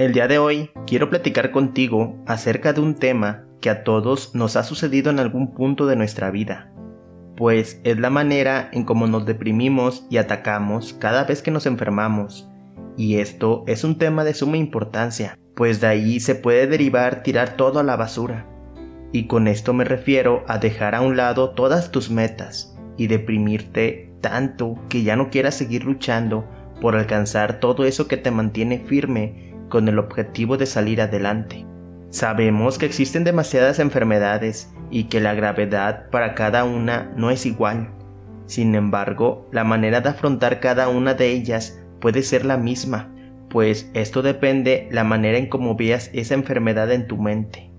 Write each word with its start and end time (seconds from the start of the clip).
El 0.00 0.14
día 0.14 0.28
de 0.28 0.38
hoy 0.38 0.70
quiero 0.86 1.10
platicar 1.10 1.50
contigo 1.50 2.16
acerca 2.26 2.72
de 2.72 2.80
un 2.80 2.94
tema 2.94 3.44
que 3.60 3.68
a 3.68 3.84
todos 3.84 4.34
nos 4.34 4.56
ha 4.56 4.62
sucedido 4.62 5.10
en 5.10 5.18
algún 5.18 5.52
punto 5.52 5.86
de 5.86 5.94
nuestra 5.94 6.30
vida, 6.30 6.72
pues 7.36 7.82
es 7.84 7.98
la 7.98 8.08
manera 8.08 8.70
en 8.72 8.84
cómo 8.84 9.06
nos 9.06 9.26
deprimimos 9.26 10.06
y 10.08 10.16
atacamos 10.16 10.94
cada 10.94 11.24
vez 11.24 11.42
que 11.42 11.50
nos 11.50 11.66
enfermamos. 11.66 12.48
Y 12.96 13.16
esto 13.16 13.62
es 13.66 13.84
un 13.84 13.98
tema 13.98 14.24
de 14.24 14.32
suma 14.32 14.56
importancia, 14.56 15.38
pues 15.54 15.82
de 15.82 15.88
ahí 15.88 16.18
se 16.18 16.34
puede 16.34 16.66
derivar 16.66 17.22
tirar 17.22 17.58
todo 17.58 17.78
a 17.78 17.82
la 17.82 17.96
basura. 17.96 18.46
Y 19.12 19.26
con 19.26 19.48
esto 19.48 19.74
me 19.74 19.84
refiero 19.84 20.44
a 20.48 20.56
dejar 20.56 20.94
a 20.94 21.02
un 21.02 21.18
lado 21.18 21.50
todas 21.50 21.90
tus 21.90 22.10
metas 22.10 22.74
y 22.96 23.08
deprimirte 23.08 24.14
tanto 24.22 24.78
que 24.88 25.02
ya 25.02 25.14
no 25.16 25.28
quieras 25.28 25.56
seguir 25.56 25.84
luchando 25.84 26.48
por 26.80 26.96
alcanzar 26.96 27.60
todo 27.60 27.84
eso 27.84 28.08
que 28.08 28.16
te 28.16 28.30
mantiene 28.30 28.78
firme 28.78 29.49
con 29.70 29.88
el 29.88 29.98
objetivo 29.98 30.58
de 30.58 30.66
salir 30.66 31.00
adelante. 31.00 31.64
Sabemos 32.10 32.76
que 32.76 32.84
existen 32.84 33.24
demasiadas 33.24 33.78
enfermedades 33.78 34.70
y 34.90 35.04
que 35.04 35.20
la 35.20 35.32
gravedad 35.32 36.10
para 36.10 36.34
cada 36.34 36.64
una 36.64 37.10
no 37.16 37.30
es 37.30 37.46
igual. 37.46 37.94
Sin 38.44 38.74
embargo, 38.74 39.48
la 39.52 39.64
manera 39.64 40.02
de 40.02 40.10
afrontar 40.10 40.60
cada 40.60 40.88
una 40.88 41.14
de 41.14 41.28
ellas 41.28 41.80
puede 42.00 42.22
ser 42.22 42.44
la 42.44 42.58
misma, 42.58 43.14
pues 43.48 43.90
esto 43.94 44.22
depende 44.22 44.88
la 44.90 45.04
manera 45.04 45.38
en 45.38 45.48
cómo 45.48 45.76
veas 45.76 46.10
esa 46.12 46.34
enfermedad 46.34 46.90
en 46.90 47.06
tu 47.06 47.16
mente. 47.16 47.70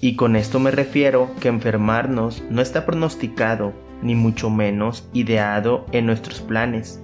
Y 0.00 0.16
con 0.16 0.36
esto 0.36 0.58
me 0.58 0.70
refiero 0.70 1.30
que 1.40 1.48
enfermarnos 1.48 2.42
no 2.50 2.60
está 2.60 2.84
pronosticado, 2.84 3.72
ni 4.02 4.14
mucho 4.14 4.50
menos 4.50 5.08
ideado 5.12 5.86
en 5.92 6.06
nuestros 6.06 6.40
planes. 6.40 7.00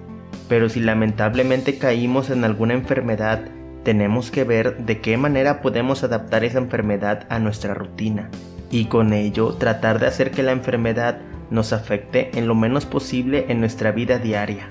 Pero 0.49 0.69
si 0.69 0.81
lamentablemente 0.81 1.79
caímos 1.79 2.29
en 2.29 2.45
alguna 2.45 2.75
enfermedad, 2.75 3.43
tenemos 3.89 4.31
que 4.31 4.45
ver 4.45 4.85
de 4.85 5.01
qué 5.01 5.17
manera 5.17 5.63
podemos 5.63 6.05
adaptar 6.05 6.45
esa 6.45 6.59
enfermedad 6.59 7.27
a 7.31 7.39
nuestra 7.39 7.73
rutina 7.73 8.29
y 8.71 8.85
con 8.85 9.15
ello 9.15 9.55
tratar 9.55 9.99
de 9.99 10.07
hacer 10.07 10.31
que 10.31 10.43
la 10.43 10.53
enfermedad 10.53 11.21
nos 11.49 11.73
afecte 11.73 12.39
en 12.39 12.47
lo 12.47 12.55
menos 12.55 12.85
posible 12.85 13.47
en 13.49 13.61
nuestra 13.61 13.91
vida 13.91 14.19
diaria. 14.19 14.69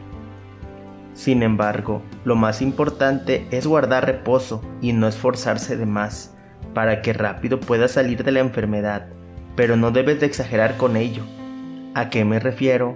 Sin 1.15 1.41
embargo, 1.41 2.03
lo 2.25 2.35
más 2.35 2.61
importante 2.61 3.47
es 3.49 3.65
guardar 3.65 4.05
reposo 4.05 4.61
y 4.81 4.93
no 4.93 5.07
esforzarse 5.07 5.77
de 5.77 5.87
más, 5.87 6.37
para 6.75 7.01
que 7.01 7.11
rápido 7.11 7.59
puedas 7.59 7.93
salir 7.93 8.23
de 8.23 8.31
la 8.31 8.41
enfermedad, 8.41 9.07
pero 9.55 9.77
no 9.77 9.89
debes 9.89 10.19
de 10.19 10.27
exagerar 10.27 10.77
con 10.77 10.95
ello. 10.95 11.23
¿A 11.95 12.11
qué 12.11 12.23
me 12.23 12.37
refiero? 12.37 12.95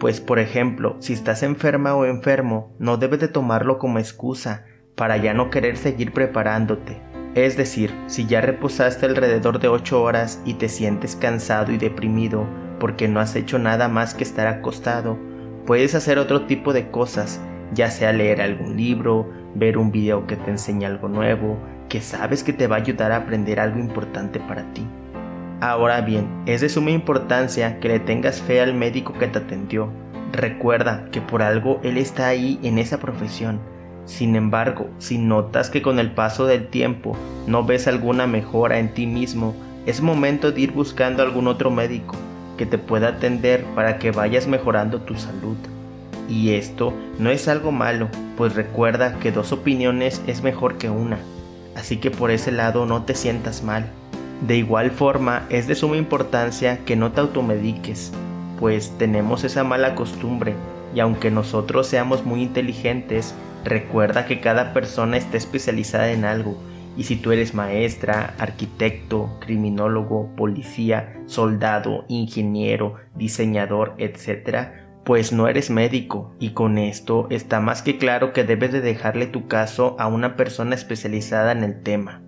Pues 0.00 0.22
por 0.22 0.38
ejemplo, 0.38 0.96
si 1.00 1.12
estás 1.12 1.42
enferma 1.42 1.94
o 1.94 2.06
enfermo, 2.06 2.74
no 2.78 2.96
debes 2.96 3.20
de 3.20 3.28
tomarlo 3.28 3.76
como 3.76 3.98
excusa 3.98 4.64
para 4.98 5.16
ya 5.16 5.32
no 5.32 5.48
querer 5.48 5.78
seguir 5.78 6.12
preparándote. 6.12 7.00
Es 7.34 7.56
decir, 7.56 7.94
si 8.08 8.26
ya 8.26 8.40
reposaste 8.40 9.06
alrededor 9.06 9.60
de 9.60 9.68
8 9.68 10.02
horas 10.02 10.42
y 10.44 10.54
te 10.54 10.68
sientes 10.68 11.14
cansado 11.14 11.72
y 11.72 11.78
deprimido 11.78 12.46
porque 12.80 13.06
no 13.06 13.20
has 13.20 13.36
hecho 13.36 13.58
nada 13.58 13.88
más 13.88 14.14
que 14.14 14.24
estar 14.24 14.48
acostado, 14.48 15.16
puedes 15.66 15.94
hacer 15.94 16.18
otro 16.18 16.46
tipo 16.46 16.72
de 16.72 16.90
cosas, 16.90 17.40
ya 17.72 17.90
sea 17.90 18.12
leer 18.12 18.42
algún 18.42 18.76
libro, 18.76 19.30
ver 19.54 19.78
un 19.78 19.92
video 19.92 20.26
que 20.26 20.36
te 20.36 20.50
enseñe 20.50 20.84
algo 20.84 21.08
nuevo, 21.08 21.58
que 21.88 22.00
sabes 22.00 22.42
que 22.42 22.52
te 22.52 22.66
va 22.66 22.76
a 22.76 22.80
ayudar 22.80 23.12
a 23.12 23.18
aprender 23.18 23.60
algo 23.60 23.78
importante 23.78 24.40
para 24.40 24.64
ti. 24.72 24.84
Ahora 25.60 26.00
bien, 26.00 26.42
es 26.46 26.60
de 26.60 26.68
suma 26.68 26.90
importancia 26.90 27.78
que 27.78 27.88
le 27.88 28.00
tengas 28.00 28.42
fe 28.42 28.60
al 28.60 28.74
médico 28.74 29.12
que 29.12 29.28
te 29.28 29.38
atendió. 29.38 29.92
Recuerda 30.32 31.06
que 31.12 31.20
por 31.20 31.42
algo 31.42 31.80
él 31.84 31.98
está 31.98 32.26
ahí 32.26 32.58
en 32.62 32.78
esa 32.78 32.98
profesión 32.98 33.60
sin 34.08 34.36
embargo, 34.36 34.88
si 34.98 35.18
notas 35.18 35.68
que 35.68 35.82
con 35.82 35.98
el 35.98 36.10
paso 36.12 36.46
del 36.46 36.68
tiempo 36.68 37.14
no 37.46 37.64
ves 37.64 37.86
alguna 37.86 38.26
mejora 38.26 38.78
en 38.78 38.94
ti 38.94 39.06
mismo, 39.06 39.54
es 39.84 40.00
momento 40.00 40.50
de 40.50 40.62
ir 40.62 40.72
buscando 40.72 41.22
algún 41.22 41.46
otro 41.46 41.70
médico 41.70 42.16
que 42.56 42.64
te 42.64 42.78
pueda 42.78 43.08
atender 43.08 43.64
para 43.74 43.98
que 43.98 44.10
vayas 44.10 44.46
mejorando 44.46 45.02
tu 45.02 45.14
salud. 45.16 45.58
Y 46.26 46.54
esto 46.54 46.94
no 47.18 47.28
es 47.28 47.48
algo 47.48 47.70
malo, 47.70 48.08
pues 48.38 48.54
recuerda 48.54 49.18
que 49.18 49.30
dos 49.30 49.52
opiniones 49.52 50.22
es 50.26 50.42
mejor 50.42 50.78
que 50.78 50.88
una, 50.88 51.18
así 51.76 51.98
que 51.98 52.10
por 52.10 52.30
ese 52.30 52.50
lado 52.50 52.86
no 52.86 53.04
te 53.04 53.14
sientas 53.14 53.62
mal. 53.62 53.90
De 54.40 54.56
igual 54.56 54.90
forma, 54.90 55.44
es 55.50 55.66
de 55.66 55.74
suma 55.74 55.98
importancia 55.98 56.78
que 56.86 56.96
no 56.96 57.12
te 57.12 57.20
automediques, 57.20 58.10
pues 58.58 58.90
tenemos 58.96 59.44
esa 59.44 59.64
mala 59.64 59.94
costumbre, 59.94 60.54
y 60.94 61.00
aunque 61.00 61.30
nosotros 61.30 61.86
seamos 61.86 62.24
muy 62.24 62.42
inteligentes, 62.42 63.34
Recuerda 63.64 64.26
que 64.26 64.40
cada 64.40 64.72
persona 64.72 65.16
está 65.16 65.36
especializada 65.36 66.10
en 66.12 66.24
algo 66.24 66.56
y 66.96 67.04
si 67.04 67.16
tú 67.16 67.30
eres 67.30 67.54
maestra, 67.54 68.34
arquitecto, 68.38 69.38
criminólogo, 69.40 70.34
policía, 70.34 71.22
soldado, 71.26 72.04
ingeniero, 72.08 72.96
diseñador, 73.14 73.94
etc., 73.98 74.70
pues 75.04 75.32
no 75.32 75.48
eres 75.48 75.70
médico 75.70 76.34
y 76.38 76.50
con 76.50 76.76
esto 76.76 77.28
está 77.30 77.60
más 77.60 77.82
que 77.82 77.98
claro 77.98 78.32
que 78.32 78.44
debes 78.44 78.72
de 78.72 78.80
dejarle 78.80 79.26
tu 79.26 79.46
caso 79.46 79.96
a 79.98 80.06
una 80.06 80.36
persona 80.36 80.74
especializada 80.74 81.52
en 81.52 81.62
el 81.62 81.82
tema. 81.82 82.22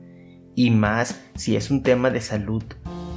Y 0.55 0.71
más 0.71 1.21
si 1.35 1.57
es 1.57 1.71
un 1.71 1.83
tema 1.83 2.11
de 2.11 2.21
salud, 2.21 2.63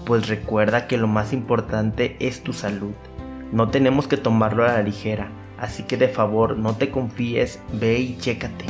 pues 0.05 0.27
recuerda 0.27 0.87
que 0.87 0.97
lo 0.97 1.07
más 1.07 1.33
importante 1.33 2.17
es 2.19 2.41
tu 2.43 2.51
salud. 2.51 2.93
No 3.51 3.69
tenemos 3.69 4.07
que 4.07 4.17
tomarlo 4.17 4.65
a 4.65 4.73
la 4.73 4.81
ligera 4.81 5.29
así 5.63 5.83
que 5.83 5.95
de 5.95 6.09
favor 6.09 6.57
no 6.57 6.75
te 6.75 6.89
confíes, 6.89 7.61
ve 7.71 7.97
y 7.97 8.17
chécate. 8.17 8.65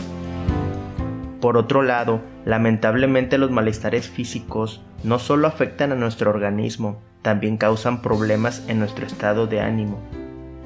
Por 1.41 1.57
otro 1.57 1.81
lado, 1.81 2.21
lamentablemente 2.45 3.39
los 3.39 3.49
malestares 3.49 4.07
físicos 4.07 4.81
no 5.03 5.17
solo 5.17 5.47
afectan 5.47 5.91
a 5.91 5.95
nuestro 5.95 6.29
organismo, 6.29 7.01
también 7.23 7.57
causan 7.57 8.03
problemas 8.03 8.63
en 8.67 8.77
nuestro 8.77 9.07
estado 9.07 9.47
de 9.47 9.59
ánimo. 9.59 9.97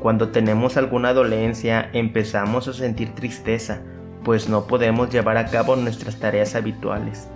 Cuando 0.02 0.30
tenemos 0.30 0.76
alguna 0.76 1.14
dolencia 1.14 1.90
empezamos 1.94 2.68
a 2.68 2.74
sentir 2.74 3.16
tristeza, 3.16 3.80
pues 4.26 4.50
no 4.50 4.68
podemos 4.68 5.10
llevar 5.10 5.38
a 5.38 5.48
cabo 5.48 5.78
nuestras 5.78 6.20
tareas 6.20 6.56
habituales. 6.56 7.30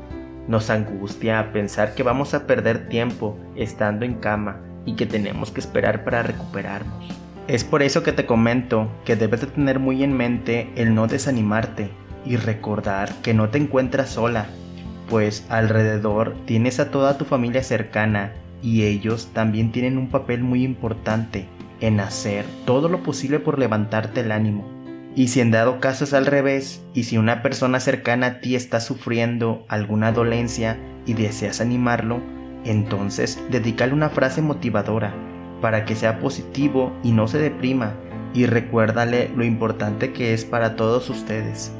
Nos 0.49 0.69
angustia 0.69 1.53
pensar 1.53 1.95
que 1.95 2.03
vamos 2.03 2.33
a 2.33 2.45
perder 2.45 2.89
tiempo 2.89 3.39
estando 3.55 4.03
en 4.03 4.15
cama 4.15 4.59
y 4.85 4.95
que 4.95 5.05
tenemos 5.05 5.49
que 5.49 5.61
esperar 5.61 6.03
para 6.03 6.23
recuperarnos. 6.23 7.20
Es 7.51 7.65
por 7.65 7.83
eso 7.83 8.01
que 8.01 8.13
te 8.13 8.25
comento 8.25 8.89
que 9.03 9.17
debes 9.17 9.41
de 9.41 9.47
tener 9.47 9.77
muy 9.77 10.05
en 10.05 10.15
mente 10.15 10.71
el 10.77 10.95
no 10.95 11.07
desanimarte 11.07 11.89
y 12.25 12.37
recordar 12.37 13.13
que 13.15 13.33
no 13.33 13.49
te 13.49 13.57
encuentras 13.57 14.11
sola, 14.11 14.45
pues 15.09 15.45
alrededor 15.49 16.33
tienes 16.45 16.79
a 16.79 16.91
toda 16.91 17.17
tu 17.17 17.25
familia 17.25 17.61
cercana 17.61 18.31
y 18.61 18.83
ellos 18.83 19.31
también 19.33 19.73
tienen 19.73 19.97
un 19.97 20.07
papel 20.07 20.43
muy 20.43 20.63
importante 20.63 21.45
en 21.81 21.99
hacer 21.99 22.45
todo 22.65 22.87
lo 22.87 23.03
posible 23.03 23.39
por 23.39 23.59
levantarte 23.59 24.21
el 24.21 24.31
ánimo. 24.31 24.65
Y 25.13 25.27
si 25.27 25.41
en 25.41 25.51
dado 25.51 25.81
caso 25.81 26.05
es 26.05 26.13
al 26.13 26.27
revés, 26.27 26.81
y 26.93 27.03
si 27.03 27.17
una 27.17 27.41
persona 27.41 27.81
cercana 27.81 28.27
a 28.27 28.39
ti 28.39 28.55
está 28.55 28.79
sufriendo 28.79 29.65
alguna 29.67 30.13
dolencia 30.13 30.79
y 31.05 31.15
deseas 31.15 31.59
animarlo, 31.59 32.21
entonces 32.63 33.43
dedícale 33.49 33.91
una 33.91 34.07
frase 34.07 34.41
motivadora 34.41 35.13
para 35.61 35.85
que 35.85 35.95
sea 35.95 36.19
positivo 36.19 36.91
y 37.03 37.11
no 37.11 37.27
se 37.27 37.37
deprima 37.37 37.93
y 38.33 38.45
recuérdale 38.45 39.29
lo 39.35 39.43
importante 39.43 40.13
que 40.13 40.33
es 40.33 40.45
para 40.45 40.75
todos 40.75 41.09
ustedes. 41.09 41.71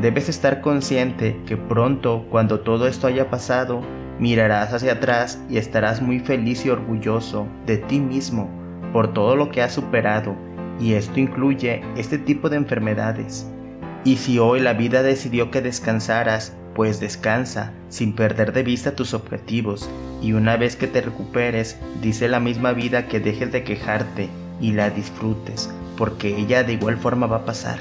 Debes 0.00 0.28
estar 0.28 0.60
consciente 0.60 1.38
que 1.46 1.56
pronto, 1.56 2.26
cuando 2.30 2.60
todo 2.60 2.86
esto 2.86 3.06
haya 3.06 3.30
pasado, 3.30 3.82
mirarás 4.18 4.72
hacia 4.72 4.92
atrás 4.92 5.42
y 5.50 5.58
estarás 5.58 6.00
muy 6.00 6.20
feliz 6.20 6.64
y 6.64 6.70
orgulloso 6.70 7.46
de 7.66 7.78
ti 7.78 8.00
mismo 8.00 8.48
por 8.92 9.12
todo 9.12 9.36
lo 9.36 9.50
que 9.50 9.62
has 9.62 9.72
superado 9.72 10.36
y 10.80 10.94
esto 10.94 11.20
incluye 11.20 11.82
este 11.96 12.18
tipo 12.18 12.48
de 12.48 12.56
enfermedades. 12.56 13.48
Y 14.04 14.16
si 14.16 14.38
hoy 14.38 14.60
la 14.60 14.72
vida 14.72 15.02
decidió 15.02 15.50
que 15.50 15.62
descansaras, 15.62 16.56
pues 16.74 17.00
descansa 17.00 17.72
sin 17.88 18.14
perder 18.14 18.52
de 18.52 18.62
vista 18.62 18.94
tus 18.96 19.14
objetivos 19.14 19.88
y 20.22 20.32
una 20.32 20.56
vez 20.56 20.76
que 20.76 20.86
te 20.86 21.00
recuperes, 21.00 21.76
dice 22.00 22.28
la 22.28 22.40
misma 22.40 22.72
vida 22.72 23.08
que 23.08 23.20
dejes 23.20 23.52
de 23.52 23.64
quejarte 23.64 24.28
y 24.60 24.72
la 24.72 24.90
disfrutes, 24.90 25.70
porque 25.96 26.36
ella 26.36 26.62
de 26.62 26.74
igual 26.74 26.96
forma 26.96 27.26
va 27.26 27.38
a 27.38 27.44
pasar. 27.44 27.78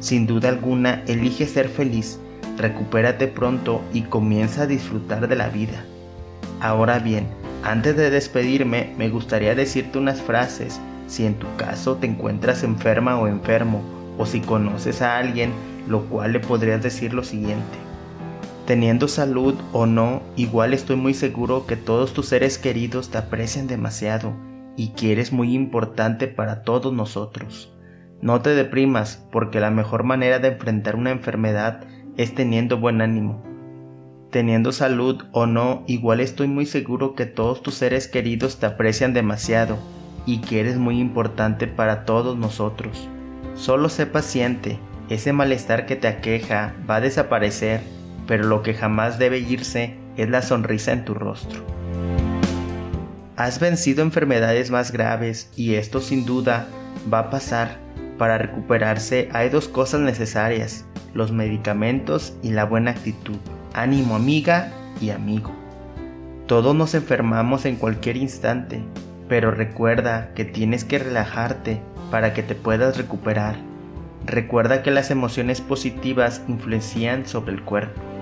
Sin 0.00 0.26
duda 0.26 0.48
alguna, 0.48 1.02
elige 1.06 1.46
ser 1.46 1.68
feliz, 1.68 2.18
recupérate 2.56 3.28
pronto 3.28 3.82
y 3.92 4.02
comienza 4.02 4.62
a 4.62 4.66
disfrutar 4.66 5.28
de 5.28 5.36
la 5.36 5.48
vida. 5.48 5.84
Ahora 6.60 6.98
bien, 6.98 7.26
antes 7.62 7.96
de 7.96 8.10
despedirme, 8.10 8.94
me 8.98 9.08
gustaría 9.08 9.54
decirte 9.54 9.98
unas 9.98 10.20
frases 10.20 10.80
si 11.06 11.26
en 11.26 11.34
tu 11.34 11.46
caso 11.56 11.96
te 11.96 12.06
encuentras 12.06 12.62
enferma 12.62 13.18
o 13.18 13.28
enfermo, 13.28 13.82
o 14.16 14.26
si 14.26 14.40
conoces 14.40 15.02
a 15.02 15.18
alguien, 15.18 15.52
lo 15.88 16.04
cual 16.06 16.32
le 16.32 16.40
podrías 16.40 16.82
decir 16.82 17.12
lo 17.12 17.24
siguiente. 17.24 17.83
Teniendo 18.66 19.08
salud 19.08 19.54
o 19.72 19.84
no, 19.84 20.22
igual 20.36 20.72
estoy 20.72 20.96
muy 20.96 21.12
seguro 21.12 21.66
que 21.66 21.76
todos 21.76 22.14
tus 22.14 22.28
seres 22.28 22.56
queridos 22.56 23.10
te 23.10 23.18
aprecian 23.18 23.66
demasiado 23.66 24.32
y 24.74 24.88
que 24.94 25.12
eres 25.12 25.32
muy 25.32 25.54
importante 25.54 26.28
para 26.28 26.62
todos 26.62 26.90
nosotros. 26.90 27.70
No 28.22 28.40
te 28.40 28.50
deprimas 28.50 29.22
porque 29.30 29.60
la 29.60 29.70
mejor 29.70 30.04
manera 30.04 30.38
de 30.38 30.48
enfrentar 30.48 30.96
una 30.96 31.10
enfermedad 31.10 31.84
es 32.16 32.34
teniendo 32.34 32.78
buen 32.78 33.02
ánimo. 33.02 33.42
Teniendo 34.30 34.72
salud 34.72 35.24
o 35.32 35.44
no, 35.44 35.84
igual 35.86 36.20
estoy 36.20 36.48
muy 36.48 36.64
seguro 36.64 37.14
que 37.14 37.26
todos 37.26 37.62
tus 37.62 37.74
seres 37.74 38.08
queridos 38.08 38.58
te 38.58 38.64
aprecian 38.64 39.12
demasiado 39.12 39.76
y 40.24 40.38
que 40.40 40.60
eres 40.60 40.78
muy 40.78 41.00
importante 41.00 41.66
para 41.66 42.06
todos 42.06 42.38
nosotros. 42.38 43.10
Solo 43.56 43.90
sé 43.90 44.06
paciente, 44.06 44.78
ese 45.10 45.34
malestar 45.34 45.84
que 45.84 45.96
te 45.96 46.08
aqueja 46.08 46.74
va 46.88 46.96
a 46.96 47.00
desaparecer, 47.02 47.82
pero 48.26 48.44
lo 48.44 48.62
que 48.62 48.74
jamás 48.74 49.18
debe 49.18 49.38
irse 49.38 49.96
es 50.16 50.28
la 50.28 50.42
sonrisa 50.42 50.92
en 50.92 51.04
tu 51.04 51.14
rostro. 51.14 51.64
Has 53.36 53.58
vencido 53.58 54.02
enfermedades 54.02 54.70
más 54.70 54.92
graves 54.92 55.50
y 55.56 55.74
esto 55.74 56.00
sin 56.00 56.24
duda 56.24 56.68
va 57.12 57.18
a 57.18 57.30
pasar. 57.30 57.78
Para 58.18 58.38
recuperarse 58.38 59.28
hay 59.32 59.48
dos 59.48 59.66
cosas 59.66 60.00
necesarias, 60.00 60.84
los 61.14 61.32
medicamentos 61.32 62.34
y 62.42 62.50
la 62.50 62.64
buena 62.64 62.92
actitud. 62.92 63.36
Ánimo 63.72 64.14
amiga 64.14 64.72
y 65.00 65.10
amigo. 65.10 65.52
Todos 66.46 66.76
nos 66.76 66.94
enfermamos 66.94 67.64
en 67.64 67.76
cualquier 67.76 68.16
instante, 68.16 68.82
pero 69.28 69.50
recuerda 69.50 70.32
que 70.34 70.44
tienes 70.44 70.84
que 70.84 70.98
relajarte 71.00 71.80
para 72.12 72.34
que 72.34 72.44
te 72.44 72.54
puedas 72.54 72.96
recuperar. 72.96 73.56
Recuerda 74.26 74.82
que 74.82 74.90
las 74.92 75.10
emociones 75.10 75.60
positivas 75.60 76.42
influencian 76.46 77.26
sobre 77.26 77.54
el 77.54 77.62
cuerpo. 77.62 78.13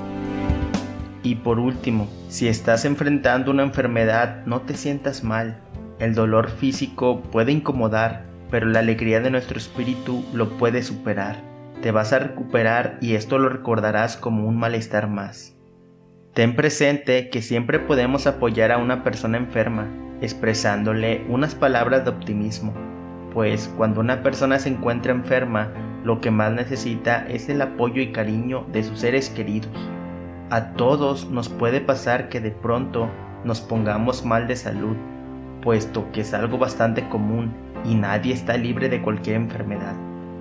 Y 1.22 1.36
por 1.36 1.58
último, 1.58 2.08
si 2.28 2.48
estás 2.48 2.84
enfrentando 2.84 3.50
una 3.50 3.62
enfermedad, 3.62 4.44
no 4.46 4.62
te 4.62 4.74
sientas 4.74 5.22
mal. 5.22 5.60
El 5.98 6.14
dolor 6.14 6.50
físico 6.50 7.22
puede 7.22 7.52
incomodar, 7.52 8.24
pero 8.50 8.66
la 8.66 8.80
alegría 8.80 9.20
de 9.20 9.30
nuestro 9.30 9.58
espíritu 9.58 10.24
lo 10.32 10.58
puede 10.58 10.82
superar. 10.82 11.36
Te 11.80 11.92
vas 11.92 12.12
a 12.12 12.18
recuperar 12.18 12.98
y 13.00 13.14
esto 13.14 13.38
lo 13.38 13.48
recordarás 13.48 14.16
como 14.16 14.48
un 14.48 14.56
malestar 14.56 15.08
más. 15.08 15.56
Ten 16.34 16.56
presente 16.56 17.28
que 17.28 17.42
siempre 17.42 17.78
podemos 17.78 18.26
apoyar 18.26 18.72
a 18.72 18.78
una 18.78 19.04
persona 19.04 19.36
enferma, 19.36 19.88
expresándole 20.20 21.24
unas 21.28 21.54
palabras 21.54 22.04
de 22.04 22.10
optimismo, 22.10 22.72
pues 23.32 23.72
cuando 23.76 24.00
una 24.00 24.22
persona 24.22 24.58
se 24.58 24.70
encuentra 24.70 25.12
enferma, 25.12 25.72
lo 26.04 26.20
que 26.20 26.30
más 26.30 26.52
necesita 26.52 27.26
es 27.28 27.48
el 27.48 27.62
apoyo 27.62 28.02
y 28.02 28.12
cariño 28.12 28.66
de 28.72 28.82
sus 28.82 29.00
seres 29.00 29.30
queridos. 29.30 29.70
A 30.52 30.74
todos 30.74 31.30
nos 31.30 31.48
puede 31.48 31.80
pasar 31.80 32.28
que 32.28 32.38
de 32.38 32.50
pronto 32.50 33.08
nos 33.42 33.62
pongamos 33.62 34.26
mal 34.26 34.46
de 34.48 34.56
salud, 34.56 34.98
puesto 35.62 36.12
que 36.12 36.20
es 36.20 36.34
algo 36.34 36.58
bastante 36.58 37.08
común 37.08 37.54
y 37.86 37.94
nadie 37.94 38.34
está 38.34 38.58
libre 38.58 38.90
de 38.90 39.00
cualquier 39.00 39.36
enfermedad. 39.36 39.94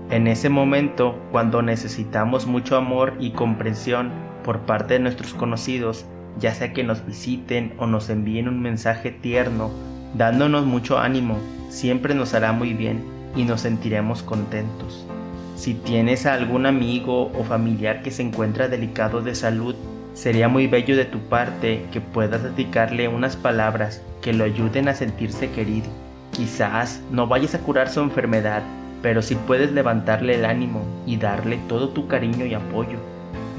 En 0.10 0.28
ese 0.28 0.50
momento, 0.50 1.18
cuando 1.32 1.62
necesitamos 1.62 2.46
mucho 2.46 2.76
amor 2.76 3.14
y 3.22 3.32
comprensión 3.32 4.12
por 4.44 4.60
parte 4.60 4.96
de 4.96 5.00
nuestros 5.00 5.34
conocidos, 5.34 6.06
ya 6.38 6.54
sea 6.54 6.74
que 6.74 6.84
nos 6.84 7.06
visiten 7.06 7.74
o 7.78 7.88
nos 7.88 8.10
envíen 8.10 8.50
un 8.50 8.62
mensaje 8.62 9.12
tierno, 9.12 9.72
dándonos 10.14 10.66
mucho 10.66 11.00
ánimo, 11.00 11.38
siempre 11.70 12.16
nos 12.16 12.34
hará 12.34 12.52
muy 12.52 12.74
bien 12.74 13.02
y 13.34 13.46
nos 13.46 13.62
sentiremos 13.62 14.24
contentos. 14.24 15.08
Si 15.56 15.74
tienes 15.74 16.26
a 16.26 16.34
algún 16.34 16.66
amigo 16.66 17.32
o 17.32 17.46
familiar 17.46 18.04
que 18.04 18.12
se 18.12 18.24
encuentra 18.24 18.68
delicado 18.68 19.22
de 19.22 19.36
salud, 19.36 19.76
sería 20.14 20.48
muy 20.48 20.68
bello 20.68 20.96
de 20.96 21.06
tu 21.06 21.20
parte 21.20 21.86
que 21.92 22.02
puedas 22.02 22.44
dedicarle 22.44 23.08
unas 23.08 23.36
palabras 23.36 24.02
que 24.22 24.34
lo 24.34 24.44
ayuden 24.44 24.88
a 24.88 24.96
sentirse 24.96 25.52
querido. 25.52 25.88
Quizás 26.32 27.02
no 27.12 27.28
vayas 27.28 27.56
a 27.56 27.60
curar 27.60 27.90
su 27.90 28.02
enfermedad, 28.02 28.64
pero 29.02 29.22
si 29.22 29.36
puedes 29.36 29.72
levantarle 29.72 30.36
el 30.36 30.46
ánimo 30.46 30.86
y 31.06 31.18
darle 31.18 31.60
todo 31.68 31.90
tu 31.90 32.08
cariño 32.08 32.46
y 32.46 32.54
apoyo. 32.54 32.98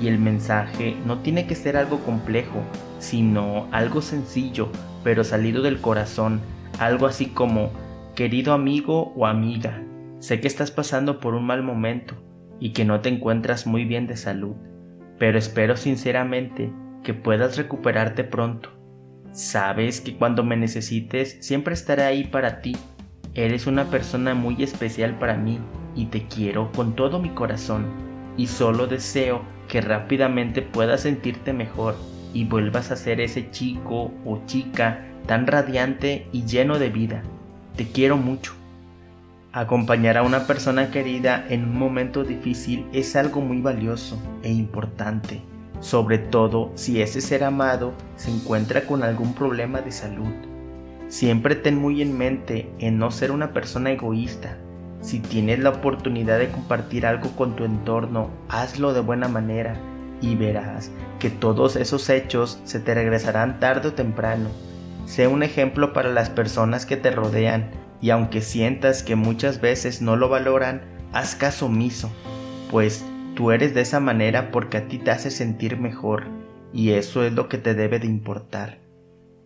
Y 0.00 0.08
el 0.08 0.18
mensaje 0.18 0.96
no 1.06 1.18
tiene 1.18 1.46
que 1.46 1.54
ser 1.54 1.76
algo 1.76 2.00
complejo, 2.00 2.62
sino 2.98 3.68
algo 3.72 4.02
sencillo, 4.02 4.68
pero 5.04 5.24
salido 5.24 5.62
del 5.62 5.80
corazón, 5.80 6.40
algo 6.78 7.06
así 7.06 7.26
como, 7.26 7.70
querido 8.14 8.52
amigo 8.52 9.12
o 9.16 9.26
amiga, 9.26 9.82
sé 10.18 10.40
que 10.40 10.48
estás 10.48 10.70
pasando 10.70 11.20
por 11.20 11.34
un 11.34 11.44
mal 11.44 11.62
momento 11.62 12.14
y 12.60 12.72
que 12.72 12.84
no 12.84 13.00
te 13.00 13.08
encuentras 13.08 13.66
muy 13.66 13.84
bien 13.84 14.06
de 14.06 14.16
salud, 14.16 14.54
pero 15.22 15.38
espero 15.38 15.76
sinceramente 15.76 16.72
que 17.04 17.14
puedas 17.14 17.56
recuperarte 17.56 18.24
pronto. 18.24 18.70
Sabes 19.30 20.00
que 20.00 20.16
cuando 20.16 20.42
me 20.42 20.56
necesites 20.56 21.36
siempre 21.38 21.74
estaré 21.74 22.02
ahí 22.02 22.24
para 22.24 22.60
ti. 22.60 22.76
Eres 23.32 23.68
una 23.68 23.84
persona 23.84 24.34
muy 24.34 24.60
especial 24.64 25.16
para 25.20 25.36
mí 25.36 25.60
y 25.94 26.06
te 26.06 26.26
quiero 26.26 26.72
con 26.72 26.96
todo 26.96 27.20
mi 27.20 27.28
corazón 27.28 27.86
y 28.36 28.48
solo 28.48 28.88
deseo 28.88 29.42
que 29.68 29.80
rápidamente 29.80 30.60
puedas 30.60 31.02
sentirte 31.02 31.52
mejor 31.52 31.94
y 32.34 32.46
vuelvas 32.46 32.90
a 32.90 32.96
ser 32.96 33.20
ese 33.20 33.48
chico 33.52 34.10
o 34.24 34.42
chica 34.46 35.06
tan 35.28 35.46
radiante 35.46 36.26
y 36.32 36.46
lleno 36.46 36.80
de 36.80 36.88
vida. 36.88 37.22
Te 37.76 37.86
quiero 37.86 38.16
mucho. 38.16 38.61
Acompañar 39.54 40.16
a 40.16 40.22
una 40.22 40.46
persona 40.46 40.90
querida 40.90 41.44
en 41.50 41.64
un 41.64 41.78
momento 41.78 42.24
difícil 42.24 42.86
es 42.94 43.16
algo 43.16 43.42
muy 43.42 43.60
valioso 43.60 44.18
e 44.42 44.50
importante, 44.50 45.42
sobre 45.80 46.16
todo 46.16 46.72
si 46.74 47.02
ese 47.02 47.20
ser 47.20 47.44
amado 47.44 47.92
se 48.16 48.30
encuentra 48.30 48.86
con 48.86 49.02
algún 49.02 49.34
problema 49.34 49.82
de 49.82 49.92
salud. 49.92 50.32
Siempre 51.08 51.54
ten 51.54 51.76
muy 51.76 52.00
en 52.00 52.16
mente 52.16 52.70
en 52.78 52.96
no 52.96 53.10
ser 53.10 53.30
una 53.30 53.52
persona 53.52 53.90
egoísta, 53.90 54.56
si 55.02 55.18
tienes 55.18 55.58
la 55.58 55.70
oportunidad 55.70 56.38
de 56.38 56.48
compartir 56.48 57.04
algo 57.04 57.28
con 57.36 57.54
tu 57.54 57.64
entorno, 57.64 58.30
hazlo 58.48 58.94
de 58.94 59.00
buena 59.00 59.28
manera 59.28 59.74
y 60.22 60.36
verás 60.36 60.90
que 61.18 61.28
todos 61.28 61.76
esos 61.76 62.08
hechos 62.08 62.60
se 62.64 62.80
te 62.80 62.94
regresarán 62.94 63.60
tarde 63.60 63.88
o 63.88 63.92
temprano. 63.92 64.48
Sé 65.04 65.26
un 65.26 65.42
ejemplo 65.42 65.92
para 65.92 66.08
las 66.08 66.30
personas 66.30 66.86
que 66.86 66.96
te 66.96 67.10
rodean 67.10 67.81
y 68.02 68.10
aunque 68.10 68.42
sientas 68.42 69.02
que 69.02 69.16
muchas 69.16 69.60
veces 69.60 70.02
no 70.02 70.16
lo 70.16 70.28
valoran, 70.28 70.82
haz 71.12 71.36
caso 71.36 71.66
omiso, 71.66 72.10
pues 72.70 73.06
tú 73.36 73.52
eres 73.52 73.74
de 73.74 73.80
esa 73.80 74.00
manera 74.00 74.50
porque 74.50 74.76
a 74.76 74.88
ti 74.88 74.98
te 74.98 75.12
hace 75.12 75.30
sentir 75.30 75.78
mejor 75.78 76.26
y 76.72 76.90
eso 76.90 77.24
es 77.24 77.32
lo 77.32 77.48
que 77.48 77.58
te 77.58 77.74
debe 77.74 78.00
de 78.00 78.08
importar. 78.08 78.78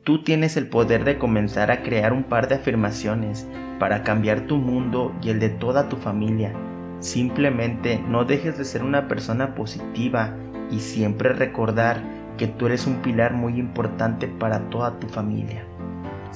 Tú 0.05 0.25
tienes 0.25 0.56
el 0.56 0.69
poder 0.69 1.05
de 1.05 1.19
comenzar 1.19 1.70
a 1.70 1.82
crear 1.82 2.12
un 2.12 2.25
par 2.25 2.49
de 2.49 2.55
afirmaciones 2.55 3.47
para 3.79 4.03
cambiar 4.03 4.47
tu 4.47 4.56
mundo 4.56 5.14
y 5.20 5.31
el 5.31 5.38
de 5.38 5.50
toda 5.50 5.88
tu 5.88 5.97
familia. 5.97 6.52
Simplemente 7.00 8.02
no 8.09 8.25
dejes 8.25 8.56
de 8.56 8.64
ser 8.64 8.82
una 8.82 9.06
persona 9.06 9.55
positiva 9.55 10.35
y 10.70 10.81
siempre 10.81 11.32
recordar 11.35 12.00
que 12.38 12.47
tú 12.47 12.67
eres 12.67 12.87
un 12.87 13.02
pilar 13.02 13.35
muy 13.35 13.59
importante 13.59 14.28
para 14.28 14.71
toda 14.71 14.99
tu 14.99 15.09
familia. 15.09 15.66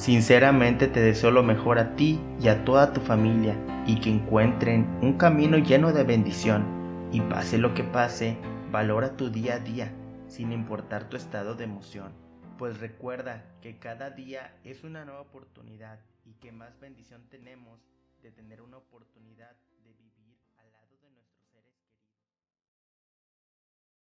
Sinceramente 0.01 0.89
te 0.89 1.03
deseo 1.03 1.31
lo 1.31 1.43
mejor 1.43 1.79
a 1.79 1.95
ti 1.95 2.19
y 2.41 2.49
a 2.49 2.65
toda 2.65 2.95
tu 2.95 3.03
familia 3.03 3.55
y 3.87 4.01
que 4.01 4.09
encuentren 4.09 4.87
un 5.03 5.19
camino 5.19 5.59
lleno 5.59 5.93
de 5.93 6.05
bendición 6.05 7.11
y 7.13 7.21
pase 7.21 7.59
lo 7.59 7.75
que 7.75 7.85
pase, 7.85 8.39
valora 8.73 9.19
tu 9.19 9.29
día 9.29 9.57
a 9.57 9.59
día 9.59 9.93
sin 10.27 10.53
importar 10.53 11.11
tu 11.11 11.19
estado 11.19 11.55
de 11.55 11.65
emoción. 11.65 12.15
Pues 12.57 12.81
recuerda 12.81 13.45
que 13.61 13.79
cada 13.79 14.09
día 14.09 14.57
es 14.65 14.85
una 14.85 15.05
nueva 15.05 15.21
oportunidad 15.21 16.01
y 16.25 16.33
que 16.33 16.51
más 16.51 16.81
bendición 16.81 17.29
tenemos 17.29 17.79
de 18.23 18.31
tener 18.31 18.63
una 18.63 18.79
oportunidad 18.79 19.55